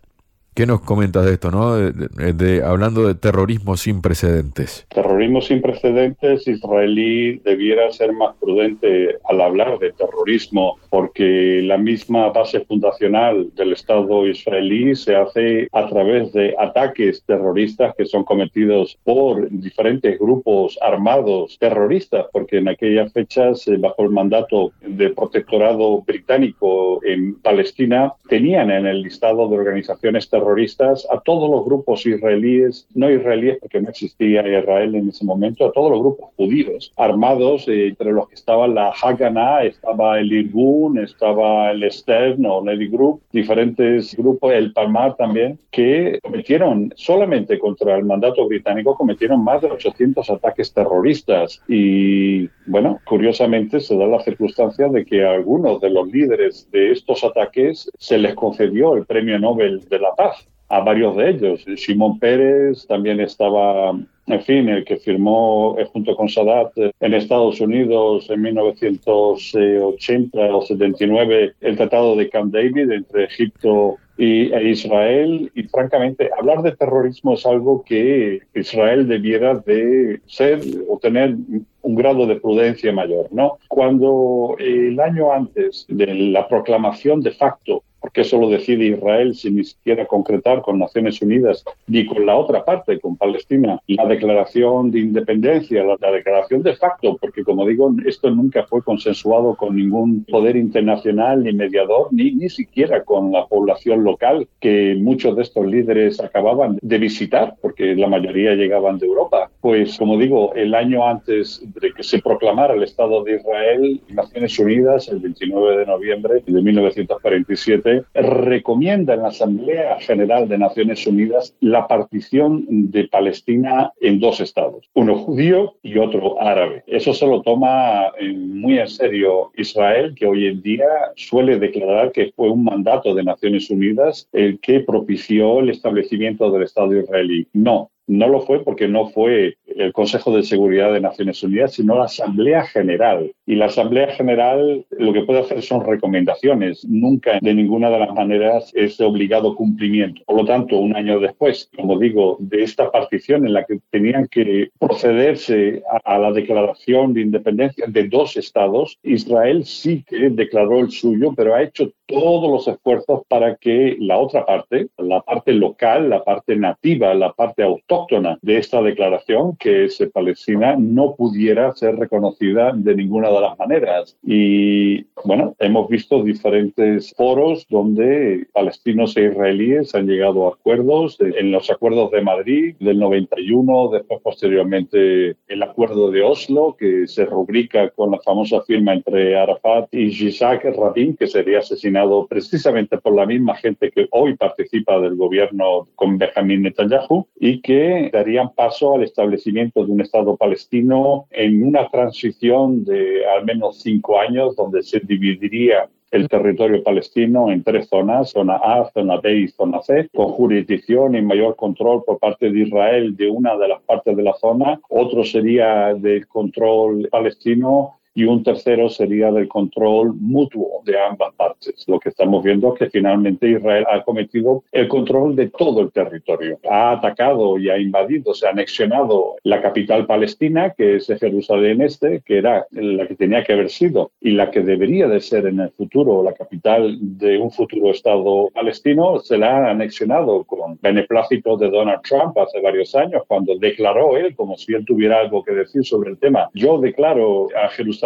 ¿Qué 0.61 0.67
nos 0.67 0.83
comentas 0.83 1.25
de 1.25 1.33
esto, 1.33 1.51
no? 1.51 1.75
De, 1.75 2.63
hablando 2.63 3.07
de 3.07 3.15
terrorismo 3.15 3.79
sin 3.79 4.03
precedentes. 4.03 4.87
Terrorismo 4.91 5.41
sin 5.41 5.63
precedentes, 5.63 6.47
israelí 6.47 7.39
debiera 7.39 7.91
ser 7.93 8.13
más 8.13 8.35
prudente 8.39 9.17
al 9.25 9.41
hablar 9.41 9.79
de 9.79 9.93
terrorismo, 9.93 10.77
porque 10.91 11.63
la 11.65 11.79
misma 11.79 12.29
base 12.29 12.61
fundacional 12.61 13.49
del 13.55 13.73
Estado 13.73 14.27
israelí 14.27 14.95
se 14.97 15.17
hace 15.17 15.67
a 15.73 15.89
través 15.89 16.31
de 16.35 16.55
ataques 16.59 17.25
terroristas 17.25 17.95
que 17.97 18.05
son 18.05 18.25
cometidos 18.25 18.99
por 19.03 19.49
diferentes 19.49 20.19
grupos 20.19 20.79
armados 20.83 21.57
terroristas, 21.59 22.27
porque 22.35 22.59
en 22.59 22.69
aquellas 22.69 23.11
fechas, 23.15 23.67
eh, 23.67 23.79
bajo 23.79 24.03
el 24.03 24.11
mandato 24.11 24.73
del 24.83 25.15
protectorado 25.15 26.03
británico 26.03 27.03
en 27.03 27.37
Palestina, 27.37 28.13
tenían 28.29 28.71
en 28.71 28.85
el 28.85 29.01
listado 29.01 29.49
de 29.49 29.57
organizaciones 29.57 30.29
terroristas 30.29 30.50
terroristas 30.51 31.07
a 31.11 31.21
todos 31.21 31.49
los 31.49 31.65
grupos 31.65 32.05
israelíes, 32.07 32.87
no 32.95 33.09
israelíes 33.09 33.59
porque 33.61 33.81
no 33.81 33.89
existía 33.89 34.41
Israel 34.41 34.95
en 34.97 35.09
ese 35.09 35.25
momento, 35.25 35.65
a 35.65 35.73
todos 35.73 35.91
los 35.93 36.01
grupos 36.01 36.31
judíos 36.37 36.93
armados, 36.97 37.69
eh, 37.69 37.89
entre 37.89 38.13
los 38.13 38.29
que 38.29 38.35
estaba 38.35 38.67
la 38.67 38.89
Haganah, 38.91 39.65
estaba 39.65 40.19
el 40.19 40.33
Irgun, 40.33 40.99
estaba 40.99 41.71
el 41.71 41.91
Stern 41.91 42.45
o 42.47 42.65
Lady 42.65 42.89
Group, 42.89 43.23
diferentes 43.33 44.17
grupos, 44.17 44.53
el 44.53 44.73
Palmar 44.73 45.15
también, 45.17 45.59
que 45.71 46.19
cometieron 46.23 46.93
solamente 46.97 47.59
contra 47.59 47.97
el 47.97 48.05
mandato 48.05 48.47
británico, 48.49 48.97
cometieron 48.97 49.45
más 49.45 49.63
de 49.63 49.71
800 49.71 50.29
ataques 50.31 50.73
terroristas. 50.73 51.63
Y 51.69 52.49
bueno, 52.67 52.99
curiosamente 53.05 53.79
se 53.79 53.97
da 53.97 54.07
la 54.07 54.21
circunstancia 54.21 54.89
de 54.89 55.05
que 55.05 55.25
a 55.25 55.33
algunos 55.33 55.81
de 55.81 55.91
los 55.91 56.09
líderes 56.09 56.69
de 56.73 56.91
estos 56.91 57.23
ataques 57.23 57.89
se 57.99 58.19
les 58.19 58.35
concedió 58.35 58.97
el 58.97 59.07
Premio 59.07 59.39
Nobel 59.39 59.89
de 59.89 59.99
la 59.99 60.15
Paz 60.17 60.40
a 60.71 60.81
varios 60.81 61.17
de 61.17 61.31
ellos. 61.31 61.65
Simón 61.77 62.19
Pérez 62.21 62.87
también 62.87 63.21
estaba, 63.21 63.91
en 64.27 64.43
fin, 64.43 64.69
el 64.69 64.85
que 64.85 64.99
firmó 64.99 65.77
eh, 65.79 65.85
junto 65.93 66.15
con 66.15 66.29
Sadat 66.29 66.71
eh, 66.77 66.93
en 67.01 67.15
Estados 67.15 67.61
Unidos 67.61 68.31
en 68.31 68.41
1980 68.43 70.39
o 70.57 70.63
79 70.63 71.55
el 71.61 71.77
Tratado 71.77 72.15
de 72.15 72.31
Camp 72.31 72.55
David 72.55 72.93
entre 72.93 73.25
Egipto 73.25 73.97
y 74.17 74.53
e 74.53 74.71
Israel. 74.71 75.51
Y 75.57 75.65
francamente, 75.65 76.31
hablar 76.39 76.63
de 76.63 76.77
terrorismo 76.77 77.35
es 77.35 77.45
algo 77.45 77.83
que 77.83 78.41
Israel 78.55 79.09
debiera 79.09 79.57
de 79.57 80.21
ser 80.27 80.61
o 80.89 80.99
tener 80.99 81.35
un 81.83 81.95
grado 81.95 82.27
de 82.27 82.37
prudencia 82.37 82.93
mayor, 82.93 83.29
¿no? 83.31 83.59
Cuando 83.69 84.57
el 84.59 84.99
año 85.01 85.33
antes 85.33 85.87
de 85.89 86.15
la 86.15 86.49
proclamación 86.49 87.21
de 87.21 87.33
facto 87.33 87.83
porque 88.01 88.23
eso 88.23 88.39
lo 88.39 88.49
decide 88.49 88.87
Israel 88.87 89.35
sin 89.35 89.57
ni 89.57 89.65
siquiera 89.65 90.07
concretar 90.07 90.63
con 90.63 90.79
Naciones 90.79 91.21
Unidas 91.23 91.65
ni 91.87 92.07
con 92.07 92.25
la 92.27 92.37
otra 92.37 92.65
parte, 92.65 92.99
con 92.99 93.17
Palestina, 93.17 93.81
la 93.87 94.07
declaración 94.07 94.91
de 94.91 95.01
independencia, 95.01 95.85
la, 95.85 96.11
declaración 96.11 96.63
de 96.63 96.75
facto, 96.75 97.17
porque 97.21 97.45
como 97.45 97.67
digo, 97.67 97.93
esto 98.07 98.31
nunca 98.31 98.65
fue 98.65 98.83
consensuado 98.83 99.55
con 99.55 99.77
ningún 99.77 100.25
poder 100.25 100.57
internacional 100.57 101.45
ni 101.45 101.53
mediador, 101.53 102.09
ni, 102.11 102.33
ni 102.33 102.49
siquiera 102.49 103.05
con 103.05 103.33
la 103.33 103.47
población 103.47 104.03
local, 104.03 104.49
que 104.61 104.97
muchos 104.99 105.37
de 105.37 105.43
estos 105.43 105.67
líderes 105.67 106.21
acababan 106.21 106.79
de 106.81 106.99
visitar, 106.99 107.55
porque 107.61 107.95
la 107.95 108.09
mayoría 108.09 108.55
llegaban 108.55 108.99
de 108.99 109.07
Europa. 109.07 109.51
Pues 109.61 109.99
como 109.99 110.17
digo, 110.17 110.55
el 110.55 110.75
año 110.75 111.07
antes 111.07 111.63
de 111.75 111.93
que 111.93 112.03
se 112.03 112.21
proclamara 112.21 112.75
el 112.75 112.83
Estado 112.83 113.23
de 113.25 113.37
Israel, 113.37 114.01
Naciones 114.09 114.59
Unidas, 114.59 115.09
el 115.09 115.21
29 115.21 115.79
de 115.79 115.87
noviembre 115.87 116.43
de 116.47 116.63
1947, 116.63 118.05
recomienda 118.15 119.15
en 119.15 119.23
la 119.23 119.29
Asamblea 119.29 119.99
General 120.01 120.49
de 120.49 120.59
Naciones 120.59 121.07
Unidas 121.07 121.55
la 121.61 121.87
partición 121.87 122.65
de 122.69 123.09
Palestina 123.09 123.93
en 124.01 124.21
dos 124.21 124.41
estados, 124.41 124.89
uno 124.95 125.17
judío 125.17 125.75
y 125.83 125.99
otro 125.99 126.41
árabe. 126.41 126.83
Eso 126.87 127.15
se 127.15 127.27
lo 127.27 127.43
toma 127.43 128.09
eh, 128.19 128.33
muy 128.33 128.79
en 128.79 128.89
serio 128.89 129.51
Israel, 129.57 130.15
que 130.15 130.27
hoy 130.27 130.47
en 130.47 130.63
día 130.63 130.89
suele 131.17 131.59
declarar 131.59 132.13
que 132.13 132.33
fue 132.35 132.51
un 132.51 132.65
mandato 132.65 133.15
de 133.15 133.23
Naciones 133.23 133.71
Unidas 133.71 134.29
el 134.33 134.59
que 134.61 134.81
propició 134.81 135.61
el 135.61 135.71
establecimiento 135.71 136.51
del 136.51 136.63
Estado 136.63 136.99
israelí. 136.99 137.47
No, 137.53 137.91
no 138.11 138.29
lo 138.29 138.41
fue 138.41 138.65
porque 138.65 138.89
no 138.89 139.09
fue 139.09 139.57
el 139.67 139.93
Consejo 139.93 140.35
de 140.37 140.43
Seguridad 140.43 140.93
de 140.93 141.01
Naciones 141.01 141.43
Unidas, 141.43 141.75
sino 141.75 141.97
la 141.97 142.05
Asamblea 142.05 142.65
General. 142.65 143.33
Y 143.47 143.55
la 143.55 143.67
Asamblea 143.67 144.09
General 144.09 144.85
lo 144.91 145.13
que 145.13 145.23
puede 145.23 145.41
hacer 145.41 145.63
son 145.63 145.87
recomendaciones, 145.87 146.85
nunca 146.89 147.39
de 147.41 147.55
ninguna 147.55 147.89
de 147.89 148.01
las 148.01 148.13
maneras 148.13 148.73
es 148.75 148.99
de 148.99 149.05
obligado 149.05 149.55
cumplimiento. 149.55 150.23
Por 150.27 150.37
lo 150.37 150.45
tanto, 150.45 150.79
un 150.79 150.97
año 150.97 151.21
después, 151.21 151.71
como 151.77 151.99
digo, 151.99 152.37
de 152.41 152.65
esta 152.65 152.91
partición 152.91 153.47
en 153.47 153.53
la 153.53 153.65
que 153.65 153.79
tenían 153.91 154.27
que 154.27 154.71
procederse 154.79 155.83
a, 156.05 156.19
la 156.19 156.33
declaración 156.33 157.15
de 157.15 157.23
independencia 157.23 157.87
de 157.87 158.09
dos 158.09 158.37
estados, 158.37 158.99
Israel 159.05 159.65
sí 159.65 160.05
que 160.07 160.31
declaró 160.31 160.81
el 160.81 160.91
suyo, 160.91 161.33
pero 161.37 161.55
ha 161.55 161.63
hecho 161.63 161.93
todos 162.11 162.51
los 162.51 162.69
esfuerzos 162.69 163.23
para 163.29 163.57
que 163.57 163.97
la 163.99 164.19
otra 164.19 164.45
parte, 164.45 164.89
la 164.99 165.21
parte 165.21 165.53
local, 165.53 166.11
la 166.11 166.25
parte 166.25 166.57
nativa, 166.57 167.15
la 167.15 167.33
parte 167.33 167.63
autóctona 167.63 168.39
de 168.43 168.59
esta 168.59 168.83
declaración, 168.83 169.57
que 169.57 169.85
es 169.85 170.01
Palestina, 170.13 170.77
no 170.79 171.15
pudiera 171.15 171.73
ser 171.73 171.97
reconocida 171.97 172.73
de 172.75 172.95
ninguna 172.95 173.31
de 173.31 173.41
las 173.41 173.59
maneras. 173.59 174.17
Y 174.23 175.05
bueno, 175.25 175.55
hemos 175.59 175.89
visto 175.89 176.23
diferentes 176.23 177.15
foros 177.17 177.67
donde 177.69 178.47
palestinos 178.53 179.17
e 179.17 179.27
israelíes 179.27 179.95
han 179.95 180.07
llegado 180.07 180.47
a 180.47 180.55
acuerdos, 180.55 181.19
en 181.21 181.53
los 181.53 181.71
acuerdos 181.71 182.11
de 182.11 182.23
Madrid 182.23 182.75
del 182.81 182.99
91, 182.99 183.91
después 183.93 184.21
posteriormente 184.23 185.37
el 185.49 185.63
acuerdo 185.63 186.11
de 186.11 186.23
Oslo, 186.23 186.77
que 186.79 187.07
se 187.07 187.25
rubrica 187.25 187.91
con 187.91 188.11
la 188.11 188.21
famosa 188.21 188.63
firma 188.63 188.95
entre 188.95 189.39
Arafat 189.39 189.93
y 189.93 190.11
Yitzhak 190.11 190.65
Rabin, 190.77 191.17
que 191.17 191.27
sería 191.27 191.59
asesinado 191.59 192.00
precisamente 192.29 192.99
por 192.99 193.15
la 193.15 193.27
misma 193.27 193.57
gente 193.57 193.91
que 193.91 194.09
hoy 194.11 194.37
participa 194.37 194.99
del 195.01 195.17
gobierno 195.17 195.89
con 195.95 196.19
Benjamin 196.19 196.63
Netanyahu 196.63 197.27
y 197.39 197.61
que 197.61 198.11
darían 198.13 198.55
paso 198.55 198.95
al 198.95 199.03
establecimiento 199.03 199.85
de 199.85 199.93
un 199.93 200.01
Estado 200.01 200.37
palestino 200.37 201.27
en 201.31 201.63
una 201.63 201.89
transición 201.89 202.85
de 202.85 203.27
al 203.27 203.45
menos 203.45 203.81
cinco 203.81 204.21
años 204.21 204.57
donde 204.57 204.83
se 204.83 205.01
dividiría 205.01 205.89
el 206.11 206.29
territorio 206.29 206.83
palestino 206.83 207.51
en 207.51 207.63
tres 207.63 207.89
zonas, 207.89 208.31
zona 208.31 208.57
A, 208.57 208.91
zona 208.93 209.19
B 209.21 209.41
y 209.41 209.49
zona 209.49 209.81
C, 209.83 210.09
con 210.15 210.29
jurisdicción 210.29 211.15
y 211.15 211.23
mayor 211.23 211.57
control 211.57 212.03
por 212.05 212.19
parte 212.19 212.51
de 212.51 212.61
Israel 212.61 213.17
de 213.17 213.31
una 213.31 213.57
de 213.57 213.69
las 213.69 213.81
partes 213.83 214.17
de 214.17 214.23
la 214.23 214.35
zona. 214.35 214.81
Otro 214.89 215.25
sería 215.25 215.95
del 215.95 216.27
control 216.27 217.09
palestino 217.11 218.00
y 218.15 218.25
un 218.25 218.43
tercero 218.43 218.89
sería 218.89 219.31
del 219.31 219.49
control 219.49 220.15
mutuo 220.15 220.83
de 220.85 221.01
ambas 221.01 221.33
partes. 221.35 221.85
Lo 221.87 222.01
que 222.01 222.09
estamos 222.09 222.43
viendo 222.43 222.73
es 222.73 222.79
que 222.79 222.91
finalmente 222.91 223.51
Israel 223.51 223.85
ha 223.91 224.03
cometido 224.03 224.65
el 224.73 224.89
control 224.89 225.37
de 225.37 225.49
todo 225.51 225.81
el 225.81 225.93
territorio. 225.93 226.59
Ha 226.69 226.93
atacado 226.93 227.59
y 227.59 227.71
ha 227.71 227.79
invadido, 227.79 228.35
se 228.35 228.47
ha 228.47 228.51
anexionado 228.51 229.37
la 229.45 229.63
capital 229.63 230.07
palestina, 230.07 230.71
que 230.71 230.97
es 230.97 231.07
Jerusalén 231.07 231.83
Este, 231.83 232.23
que 232.25 232.39
era 232.39 232.67
la 232.71 233.07
que 233.07 233.15
tenía 233.15 233.45
que 233.45 233.53
haber 233.53 233.71
sido 233.71 234.11
y 234.21 234.31
la 234.33 234.51
que 234.51 234.61
debería 234.61 235.07
de 235.07 235.21
ser 235.21 235.47
en 235.47 235.61
el 235.61 235.71
futuro 235.71 236.23
la 236.23 236.33
capital 236.33 236.99
de 237.01 237.39
un 237.39 237.51
futuro 237.51 237.91
Estado 237.91 238.49
palestino, 238.53 239.21
se 239.21 239.39
la 239.39 239.67
ha 239.67 239.71
anexionado 239.71 240.45
con 240.45 240.79
beneplácito 240.81 241.57
de 241.57 241.71
Donald 241.71 242.03
Trump 242.03 242.37
hace 242.39 242.61
varios 242.61 242.95
años, 242.95 243.23
cuando 243.29 243.57
declaró 243.59 244.17
él, 244.17 244.35
como 244.35 244.57
si 244.57 244.75
él 244.75 244.85
tuviera 244.85 245.21
algo 245.21 245.43
que 245.43 245.53
decir 245.53 245.85
sobre 245.85 246.11
el 246.11 246.19
tema, 246.19 246.49
yo 246.55 246.79
declaro 246.79 247.49
a 247.57 247.69
Jerusalén 247.69 248.00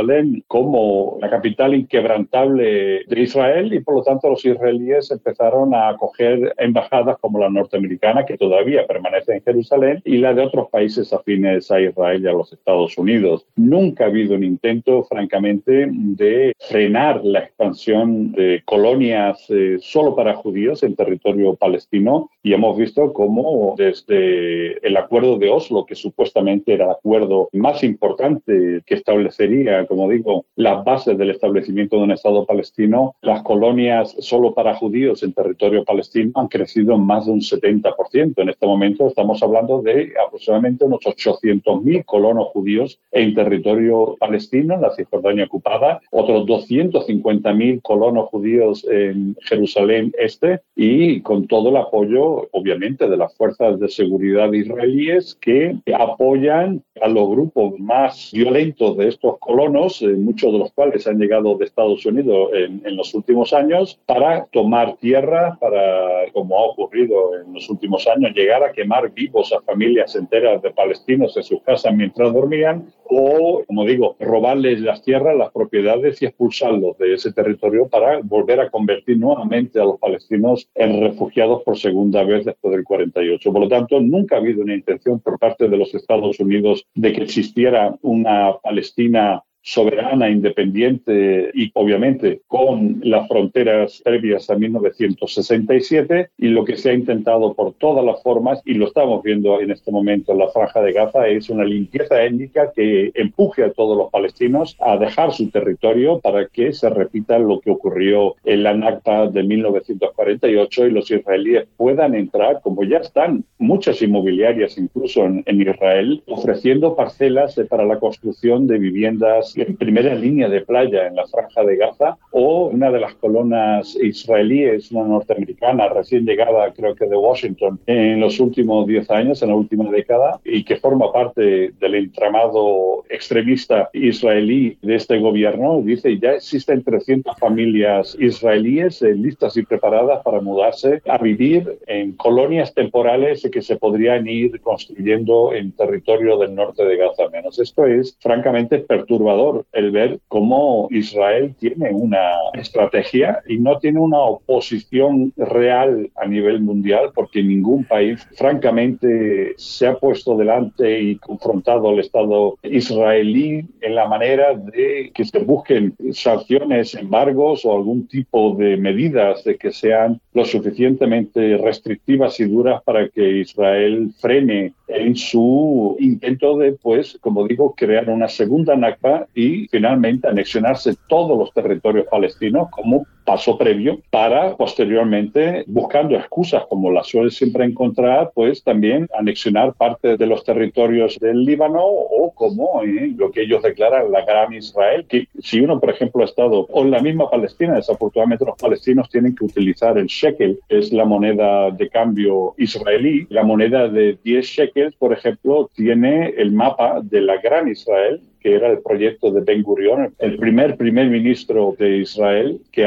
como 0.46 1.18
la 1.20 1.30
capital 1.30 1.74
inquebrantable 1.74 3.04
de 3.06 3.20
Israel 3.20 3.72
y 3.72 3.80
por 3.80 3.96
lo 3.96 4.02
tanto 4.02 4.28
los 4.28 4.44
israelíes 4.44 5.10
empezaron 5.10 5.74
a 5.74 5.88
acoger 5.88 6.54
embajadas 6.58 7.18
como 7.18 7.38
la 7.38 7.50
norteamericana 7.50 8.24
que 8.24 8.36
todavía 8.36 8.86
permanece 8.86 9.34
en 9.34 9.42
Jerusalén 9.42 10.02
y 10.04 10.18
la 10.18 10.34
de 10.34 10.42
otros 10.42 10.68
países 10.70 11.12
afines 11.12 11.70
a 11.70 11.80
Israel 11.80 12.22
y 12.22 12.28
a 12.28 12.32
los 12.32 12.52
Estados 12.52 12.96
Unidos. 12.98 13.46
Nunca 13.56 14.04
ha 14.04 14.08
habido 14.08 14.34
un 14.34 14.44
intento, 14.44 15.04
francamente, 15.04 15.88
de 15.90 16.52
frenar 16.58 17.24
la 17.24 17.40
expansión 17.40 18.32
de 18.32 18.62
colonias 18.64 19.44
eh, 19.50 19.76
solo 19.80 20.14
para 20.14 20.34
judíos 20.34 20.82
en 20.82 20.96
territorio 20.96 21.54
palestino 21.54 22.30
y 22.42 22.52
hemos 22.52 22.76
visto 22.76 23.12
cómo 23.12 23.74
desde 23.76 24.86
el 24.86 24.96
acuerdo 24.96 25.38
de 25.38 25.50
Oslo, 25.50 25.86
que 25.86 25.94
supuestamente 25.94 26.74
era 26.74 26.84
el 26.84 26.90
acuerdo 26.90 27.48
más 27.52 27.82
importante 27.82 28.82
que 28.86 28.94
establecería 28.94 29.83
como 29.86 30.08
digo, 30.08 30.46
las 30.56 30.84
bases 30.84 31.16
del 31.18 31.30
establecimiento 31.30 31.96
de 31.96 32.02
un 32.04 32.10
Estado 32.12 32.44
palestino, 32.46 33.14
las 33.22 33.42
colonias 33.42 34.16
solo 34.18 34.54
para 34.54 34.74
judíos 34.74 35.22
en 35.22 35.32
territorio 35.32 35.84
palestino 35.84 36.32
han 36.34 36.48
crecido 36.48 36.98
más 36.98 37.26
de 37.26 37.32
un 37.32 37.40
70%. 37.40 38.34
En 38.36 38.48
este 38.48 38.66
momento 38.66 39.06
estamos 39.06 39.42
hablando 39.42 39.82
de 39.82 40.12
aproximadamente 40.26 40.84
unos 40.84 41.00
800.000 41.00 42.04
colonos 42.04 42.48
judíos 42.48 43.00
en 43.12 43.34
territorio 43.34 44.16
palestino, 44.18 44.74
en 44.74 44.82
la 44.82 44.94
Cisjordania 44.94 45.44
ocupada, 45.44 46.00
otros 46.10 46.46
250.000 46.46 47.82
colonos 47.82 48.28
judíos 48.28 48.86
en 48.90 49.36
Jerusalén 49.42 50.12
Este 50.18 50.60
y 50.76 51.20
con 51.20 51.46
todo 51.46 51.70
el 51.70 51.76
apoyo, 51.76 52.48
obviamente, 52.52 53.08
de 53.08 53.16
las 53.16 53.34
fuerzas 53.36 53.78
de 53.78 53.88
seguridad 53.88 54.52
israelíes 54.52 55.36
que 55.40 55.76
apoyan 55.96 56.82
a 57.00 57.08
los 57.08 57.28
grupos 57.28 57.78
más 57.78 58.30
violentos 58.32 58.96
de 58.96 59.08
estos 59.08 59.38
colonos 59.38 59.73
eh, 59.74 60.14
muchos 60.16 60.52
de 60.52 60.58
los 60.58 60.72
cuales 60.72 61.06
han 61.06 61.18
llegado 61.18 61.56
de 61.56 61.64
Estados 61.64 62.06
Unidos 62.06 62.50
en, 62.54 62.96
los 62.96 63.12
últimos 63.12 63.52
años, 63.52 63.98
para 64.06 64.46
tomar 64.46 64.96
tierra, 64.98 65.58
para, 65.60 66.30
como 66.32 66.56
ha 66.56 66.66
ocurrido 66.66 67.40
en 67.40 67.52
los 67.52 67.68
últimos 67.68 68.06
años, 68.06 68.32
llegar 68.34 68.62
a 68.62 68.72
quemar 68.72 69.12
vivos 69.12 69.52
a 69.52 69.60
familias 69.62 70.14
enteras 70.14 70.62
de 70.62 70.70
palestinos 70.70 71.36
en 71.36 71.42
sus 71.42 71.60
casas 71.62 71.92
mientras 71.92 72.32
dormían, 72.32 72.86
o, 73.06 73.62
como 73.66 73.84
digo, 73.84 74.16
robarles 74.20 74.80
las 74.80 75.02
tierras, 75.02 75.36
las 75.36 75.50
propiedades 75.50 76.22
y 76.22 76.26
expulsarlos 76.26 76.96
de 76.98 77.14
ese 77.14 77.32
territorio 77.32 77.88
para 77.88 78.20
volver 78.22 78.60
a 78.60 78.70
convertir 78.70 79.18
nuevamente 79.18 79.80
a 79.80 79.84
los 79.84 79.98
palestinos 79.98 80.68
en 80.74 81.00
refugiados 81.00 81.62
por 81.64 81.76
segunda 81.76 82.22
vez 82.22 82.44
después 82.44 82.74
del 82.74 82.84
48. 82.84 83.52
Por 83.52 83.60
lo 83.60 83.68
tanto, 83.68 84.00
nunca 84.00 84.36
ha 84.36 84.38
habido 84.38 84.62
una 84.62 84.74
intención 84.74 85.20
por 85.20 85.38
parte 85.38 85.68
de 85.68 85.76
los 85.76 85.94
Estados 85.94 86.38
Unidos 86.38 86.86
de 86.94 87.12
que 87.12 87.22
existiera 87.22 87.96
una 88.02 88.56
Palestina 88.62 89.42
soberana, 89.64 90.28
independiente 90.28 91.50
y 91.54 91.70
obviamente 91.72 92.42
con 92.46 93.00
las 93.02 93.26
fronteras 93.26 94.02
previas 94.04 94.50
a 94.50 94.56
1967 94.56 96.28
y 96.36 96.48
lo 96.48 96.66
que 96.66 96.76
se 96.76 96.90
ha 96.90 96.92
intentado 96.92 97.54
por 97.54 97.72
todas 97.72 98.04
las 98.04 98.22
formas 98.22 98.60
y 98.66 98.74
lo 98.74 98.86
estamos 98.86 99.22
viendo 99.22 99.60
en 99.60 99.70
este 99.70 99.90
momento 99.90 100.32
en 100.32 100.38
la 100.38 100.50
franja 100.50 100.82
de 100.82 100.92
Gaza 100.92 101.26
es 101.28 101.48
una 101.48 101.64
limpieza 101.64 102.22
étnica 102.22 102.72
que 102.76 103.10
empuje 103.14 103.64
a 103.64 103.72
todos 103.72 103.96
los 103.96 104.10
palestinos 104.10 104.76
a 104.80 104.98
dejar 104.98 105.32
su 105.32 105.48
territorio 105.48 106.20
para 106.20 106.46
que 106.46 106.74
se 106.74 106.90
repita 106.90 107.38
lo 107.38 107.60
que 107.60 107.70
ocurrió 107.70 108.36
en 108.44 108.64
la 108.64 108.74
Nakba 108.74 109.28
de 109.28 109.44
1948 109.44 110.86
y 110.86 110.90
los 110.90 111.10
israelíes 111.10 111.66
puedan 111.78 112.14
entrar 112.14 112.60
como 112.62 112.84
ya 112.84 112.98
están 112.98 113.46
muchas 113.56 114.02
inmobiliarias 114.02 114.76
incluso 114.76 115.24
en, 115.24 115.42
en 115.46 115.62
Israel 115.62 116.22
ofreciendo 116.26 116.94
parcelas 116.94 117.58
para 117.70 117.86
la 117.86 117.98
construcción 117.98 118.66
de 118.66 118.78
viviendas 118.78 119.53
las 119.56 119.76
primeras 119.76 120.20
líneas 120.20 120.50
de 120.50 120.60
playa 120.60 121.06
en 121.06 121.16
la 121.16 121.26
franja 121.26 121.64
de 121.64 121.76
Gaza 121.76 122.16
o 122.30 122.66
una 122.66 122.90
de 122.90 123.00
las 123.00 123.14
colonas 123.14 123.96
israelíes, 123.96 124.90
una 124.92 125.04
norteamericana 125.04 125.88
recién 125.88 126.24
llegada 126.24 126.72
creo 126.72 126.94
que 126.94 127.06
de 127.06 127.16
Washington 127.16 127.78
en 127.86 128.20
los 128.20 128.40
últimos 128.40 128.86
10 128.86 129.10
años, 129.10 129.42
en 129.42 129.50
la 129.50 129.54
última 129.54 129.90
década, 129.90 130.40
y 130.44 130.64
que 130.64 130.76
forma 130.76 131.12
parte 131.12 131.72
del 131.80 131.94
entramado 131.94 133.04
extremista 133.08 133.90
israelí 133.92 134.78
de 134.82 134.96
este 134.96 135.18
gobierno, 135.18 135.80
dice 135.82 136.18
ya 136.18 136.32
existen 136.32 136.82
300 136.82 137.36
familias 137.38 138.16
israelíes 138.18 139.02
eh, 139.02 139.14
listas 139.14 139.56
y 139.56 139.62
preparadas 139.62 140.22
para 140.22 140.40
mudarse 140.40 141.02
a 141.06 141.18
vivir 141.18 141.78
en 141.86 142.12
colonias 142.12 142.74
temporales 142.74 143.48
que 143.50 143.62
se 143.62 143.76
podrían 143.76 144.26
ir 144.26 144.60
construyendo 144.60 145.52
en 145.54 145.72
territorio 145.72 146.38
del 146.38 146.54
norte 146.54 146.84
de 146.84 146.96
Gaza 146.96 147.28
menos. 147.30 147.58
Esto 147.58 147.86
es 147.86 148.16
francamente 148.20 148.78
perturbador 148.78 149.43
el 149.72 149.90
ver 149.90 150.20
cómo 150.28 150.88
Israel 150.90 151.54
tiene 151.58 151.90
una 151.90 152.32
estrategia 152.54 153.40
y 153.48 153.58
no 153.58 153.78
tiene 153.78 154.00
una 154.00 154.20
oposición 154.20 155.32
real 155.36 156.10
a 156.16 156.26
nivel 156.26 156.60
mundial 156.60 157.10
porque 157.14 157.42
ningún 157.42 157.84
país 157.84 158.26
francamente 158.36 159.54
se 159.56 159.86
ha 159.86 159.98
puesto 159.98 160.36
delante 160.36 161.00
y 161.00 161.16
confrontado 161.16 161.88
al 161.88 161.98
Estado 161.98 162.58
israelí 162.62 163.66
en 163.80 163.94
la 163.94 164.08
manera 164.08 164.54
de 164.54 165.10
que 165.14 165.24
se 165.24 165.38
busquen 165.38 165.94
sanciones, 166.12 166.94
embargos 166.94 167.64
o 167.64 167.76
algún 167.76 168.06
tipo 168.06 168.54
de 168.56 168.76
medidas 168.76 169.44
de 169.44 169.56
que 169.56 169.72
sean 169.72 170.20
lo 170.32 170.44
suficientemente 170.44 171.56
restrictivas 171.58 172.38
y 172.40 172.44
duras 172.44 172.82
para 172.84 173.08
que 173.08 173.38
Israel 173.38 174.10
frene 174.20 174.74
en 174.88 175.16
su 175.16 175.96
intento 175.98 176.56
de, 176.58 176.72
pues, 176.72 177.18
como 177.20 177.46
digo, 177.46 177.74
crear 177.74 178.08
una 178.10 178.28
segunda 178.28 178.76
Nakba 178.76 179.26
y 179.34 179.66
finalmente 179.68 180.28
anexionarse 180.28 180.96
todos 181.08 181.38
los 181.38 181.52
territorios 181.52 182.06
palestinos 182.10 182.68
como 182.70 183.06
paso 183.24 183.56
previo 183.56 184.00
para 184.10 184.56
posteriormente, 184.56 185.64
buscando 185.66 186.16
excusas 186.16 186.64
como 186.68 186.90
las 186.90 187.08
suele 187.08 187.30
siempre 187.30 187.64
encontrar, 187.64 188.30
pues 188.34 188.62
también 188.62 189.08
anexionar 189.18 189.74
parte 189.74 190.16
de 190.16 190.26
los 190.26 190.44
territorios 190.44 191.18
del 191.18 191.44
Líbano 191.44 191.82
o 191.84 192.32
como 192.34 192.82
eh, 192.82 193.12
lo 193.16 193.30
que 193.30 193.42
ellos 193.42 193.62
declaran 193.62 194.12
la 194.12 194.24
Gran 194.24 194.52
Israel, 194.52 195.06
que 195.08 195.28
si 195.40 195.60
uno, 195.60 195.80
por 195.80 195.90
ejemplo, 195.90 196.22
ha 196.22 196.26
estado 196.26 196.66
en 196.74 196.90
la 196.90 197.00
misma 197.00 197.30
Palestina, 197.30 197.74
desafortunadamente 197.74 198.44
los 198.44 198.56
palestinos 198.56 199.08
tienen 199.08 199.34
que 199.34 199.44
utilizar 199.44 199.96
el 199.98 200.06
shekel, 200.06 200.58
es 200.68 200.92
la 200.92 201.04
moneda 201.04 201.70
de 201.70 201.88
cambio 201.88 202.54
israelí, 202.58 203.26
la 203.30 203.42
moneda 203.42 203.88
de 203.88 204.18
10 204.22 204.44
shekels, 204.44 204.94
por 204.96 205.12
ejemplo, 205.12 205.70
tiene 205.74 206.28
el 206.36 206.52
mapa 206.52 207.00
de 207.02 207.20
la 207.20 207.36
Gran 207.38 207.68
Israel 207.68 208.20
que 208.44 208.54
era 208.54 208.70
el 208.70 208.80
proyecto 208.80 209.30
de 209.30 209.40
Ben 209.40 209.62
Gurion, 209.62 210.14
el 210.18 210.36
primer 210.36 210.76
primer 210.76 211.08
ministro 211.08 211.74
de 211.78 211.96
Israel, 211.96 212.60
que 212.72 212.84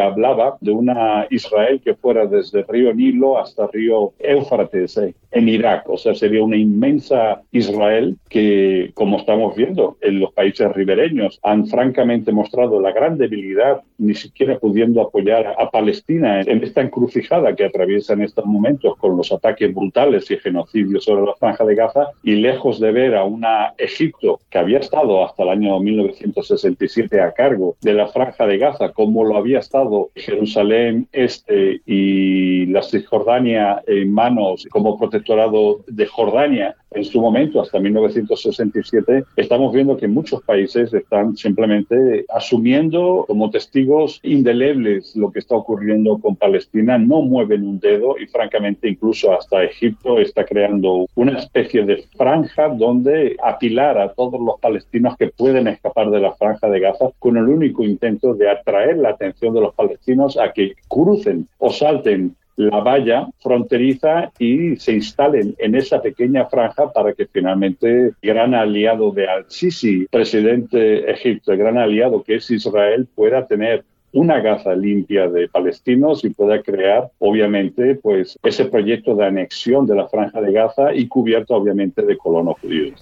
de 0.62 0.72
una 0.72 1.27
Israel 1.29 1.81
que 1.84 1.96
fuera 1.96 2.25
desde 2.25 2.60
el 2.60 2.67
río 2.67 2.93
Nilo 2.93 3.38
hasta 3.38 3.63
el 3.63 3.72
río 3.72 4.13
Éufrates 4.19 4.98
eh, 4.98 5.13
en 5.38 5.50
Irak. 5.50 5.89
O 5.89 5.98
sea, 5.98 6.15
sería 6.15 6.44
una 6.44 6.58
inmensa 6.58 7.41
Israel 7.51 8.17
que, 8.29 8.91
como 8.94 9.17
estamos 9.17 9.56
viendo 9.56 9.98
en 10.01 10.20
los 10.20 10.34
países 10.34 10.72
ribereños, 10.74 11.39
han 11.44 11.67
francamente 11.67 12.32
mostrado 12.32 12.79
la 12.82 12.91
gran 12.91 13.17
debilidad, 13.17 13.82
ni 13.98 14.13
siquiera 14.13 14.60
pudiendo 14.60 15.01
apoyar 15.01 15.56
a 15.58 15.70
Palestina 15.70 16.41
en 16.41 16.63
esta 16.63 16.82
encrucijada 16.82 17.56
que 17.56 17.65
atraviesa 17.65 18.13
en 18.13 18.24
estos 18.24 18.46
momentos 18.46 18.96
con 18.98 19.17
los 19.17 19.32
ataques 19.32 19.74
brutales 19.74 20.29
y 20.32 20.38
genocidios 20.38 21.06
sobre 21.06 21.25
la 21.25 21.36
franja 21.36 21.65
de 21.65 21.75
Gaza, 21.75 22.08
y 22.24 22.36
lejos 22.36 22.79
de 22.79 22.91
ver 22.91 23.15
a 23.15 23.24
una 23.24 23.74
Egipto 23.77 24.39
que 24.50 24.58
había 24.58 24.79
estado 24.79 25.24
hasta 25.25 25.44
el 25.44 25.50
año 25.50 25.79
1967 25.79 27.22
a 27.22 27.32
cargo 27.34 27.75
de 27.82 27.94
la 27.94 28.08
Franja 28.08 28.46
de 28.46 28.58
Gaza, 28.58 28.91
como 28.91 29.24
lo 29.24 29.38
había 29.38 29.60
estado 29.60 30.10
Jerusalén 30.15 31.08
Este 31.12 31.82
y 31.86 32.65
la 32.67 32.82
Cisjordania 32.82 33.82
en 33.88 34.12
manos 34.12 34.65
como 34.70 34.98
de 35.27 36.05
Jordania 36.05 36.75
en 36.91 37.03
su 37.03 37.19
momento, 37.19 37.62
hasta 37.62 37.79
1967, 37.79 39.25
estamos 39.36 39.74
viendo 39.74 39.98
que 39.98 40.07
muchos 40.07 40.41
países 40.43 40.93
están 40.93 41.36
simplemente 41.36 42.25
asumiendo 42.29 43.25
como 43.27 43.50
testigos 43.50 44.19
indelebles 44.23 45.15
lo 45.15 45.32
que 45.32 45.39
está 45.39 45.56
ocurriendo 45.56 46.17
con 46.17 46.38
Palestina, 46.38 46.97
no 46.97 47.21
mueven 47.21 47.67
un 47.67 47.80
dedo 47.80 48.17
y 48.17 48.25
francamente 48.28 48.89
incluso 48.89 49.34
hasta 49.34 49.63
Egipto 49.63 50.17
está 50.17 50.45
creando 50.45 51.08
una 51.15 51.38
especie 51.38 51.84
de 51.84 52.04
franja 52.15 52.69
donde 52.69 53.36
apilar 53.43 53.97
a 53.97 54.13
todos 54.13 54.39
los 54.39 54.60
palestinos 54.60 55.17
que 55.17 55.28
pueden 55.28 55.67
escapar 55.67 56.10
de 56.10 56.21
la 56.21 56.34
franja 56.36 56.69
de 56.69 56.80
Gaza 56.80 57.10
con 57.19 57.36
el 57.38 57.49
único 57.49 57.84
intento 57.84 58.34
de 58.34 58.49
atraer 58.49 58.97
la 58.97 59.10
atención 59.10 59.54
de 59.54 59.62
los 59.62 59.75
palestinos 59.75 60.38
a 60.38 60.54
que 60.54 60.73
crucen 60.88 61.47
o 61.60 61.69
salten 61.69 62.36
la 62.58 62.80
valla 62.80 63.28
fronteriza 63.39 64.32
y 64.39 64.76
se 64.78 64.93
instalen 64.93 65.56
en 65.60 65.76
esa 65.76 66.02
pequeña 66.02 66.46
franja 66.46 66.91
para 66.91 67.13
que 67.13 67.28
finalmente 67.28 68.08
el 68.08 68.13
gran 68.22 68.54
aliado 68.54 69.12
de 69.12 69.28
Al-Sisi, 69.28 70.08
presidente 70.12 71.10
Egipto, 71.10 71.54
el 71.54 71.60
gran 71.60 71.78
aliado 71.78 72.24
que 72.24 72.36
es 72.36 72.52
Israel, 72.52 73.08
pueda 73.15 73.46
tener 73.46 73.86
una 74.12 74.39
Gaza 74.39 74.74
limpia 74.76 75.28
de 75.28 75.48
palestinos 75.48 76.24
y 76.26 76.30
pueda 76.30 76.62
crear, 76.63 77.12
obviamente, 77.20 77.96
pues 77.96 78.38
ese 78.41 78.65
proyecto 78.65 79.15
de 79.15 79.26
anexión 79.26 79.86
de 79.86 79.96
la 79.96 80.08
franja 80.08 80.41
de 80.41 80.52
Gaza 80.52 80.93
y 80.93 81.08
cubierto, 81.08 81.54
obviamente, 81.54 82.02
de 82.02 82.17
colonos 82.17 82.56
judíos. 82.60 83.00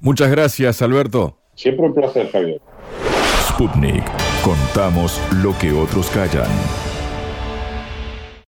Muchas 0.00 0.30
gracias, 0.30 0.80
Alberto. 0.80 1.36
Siempre 1.54 1.86
un 1.86 1.94
placer, 1.94 2.30
Javier. 2.30 2.60
Sputnik. 3.48 4.04
Contamos 4.42 5.20
lo 5.42 5.52
que 5.60 5.72
otros 5.72 6.08
callan. 6.10 7.01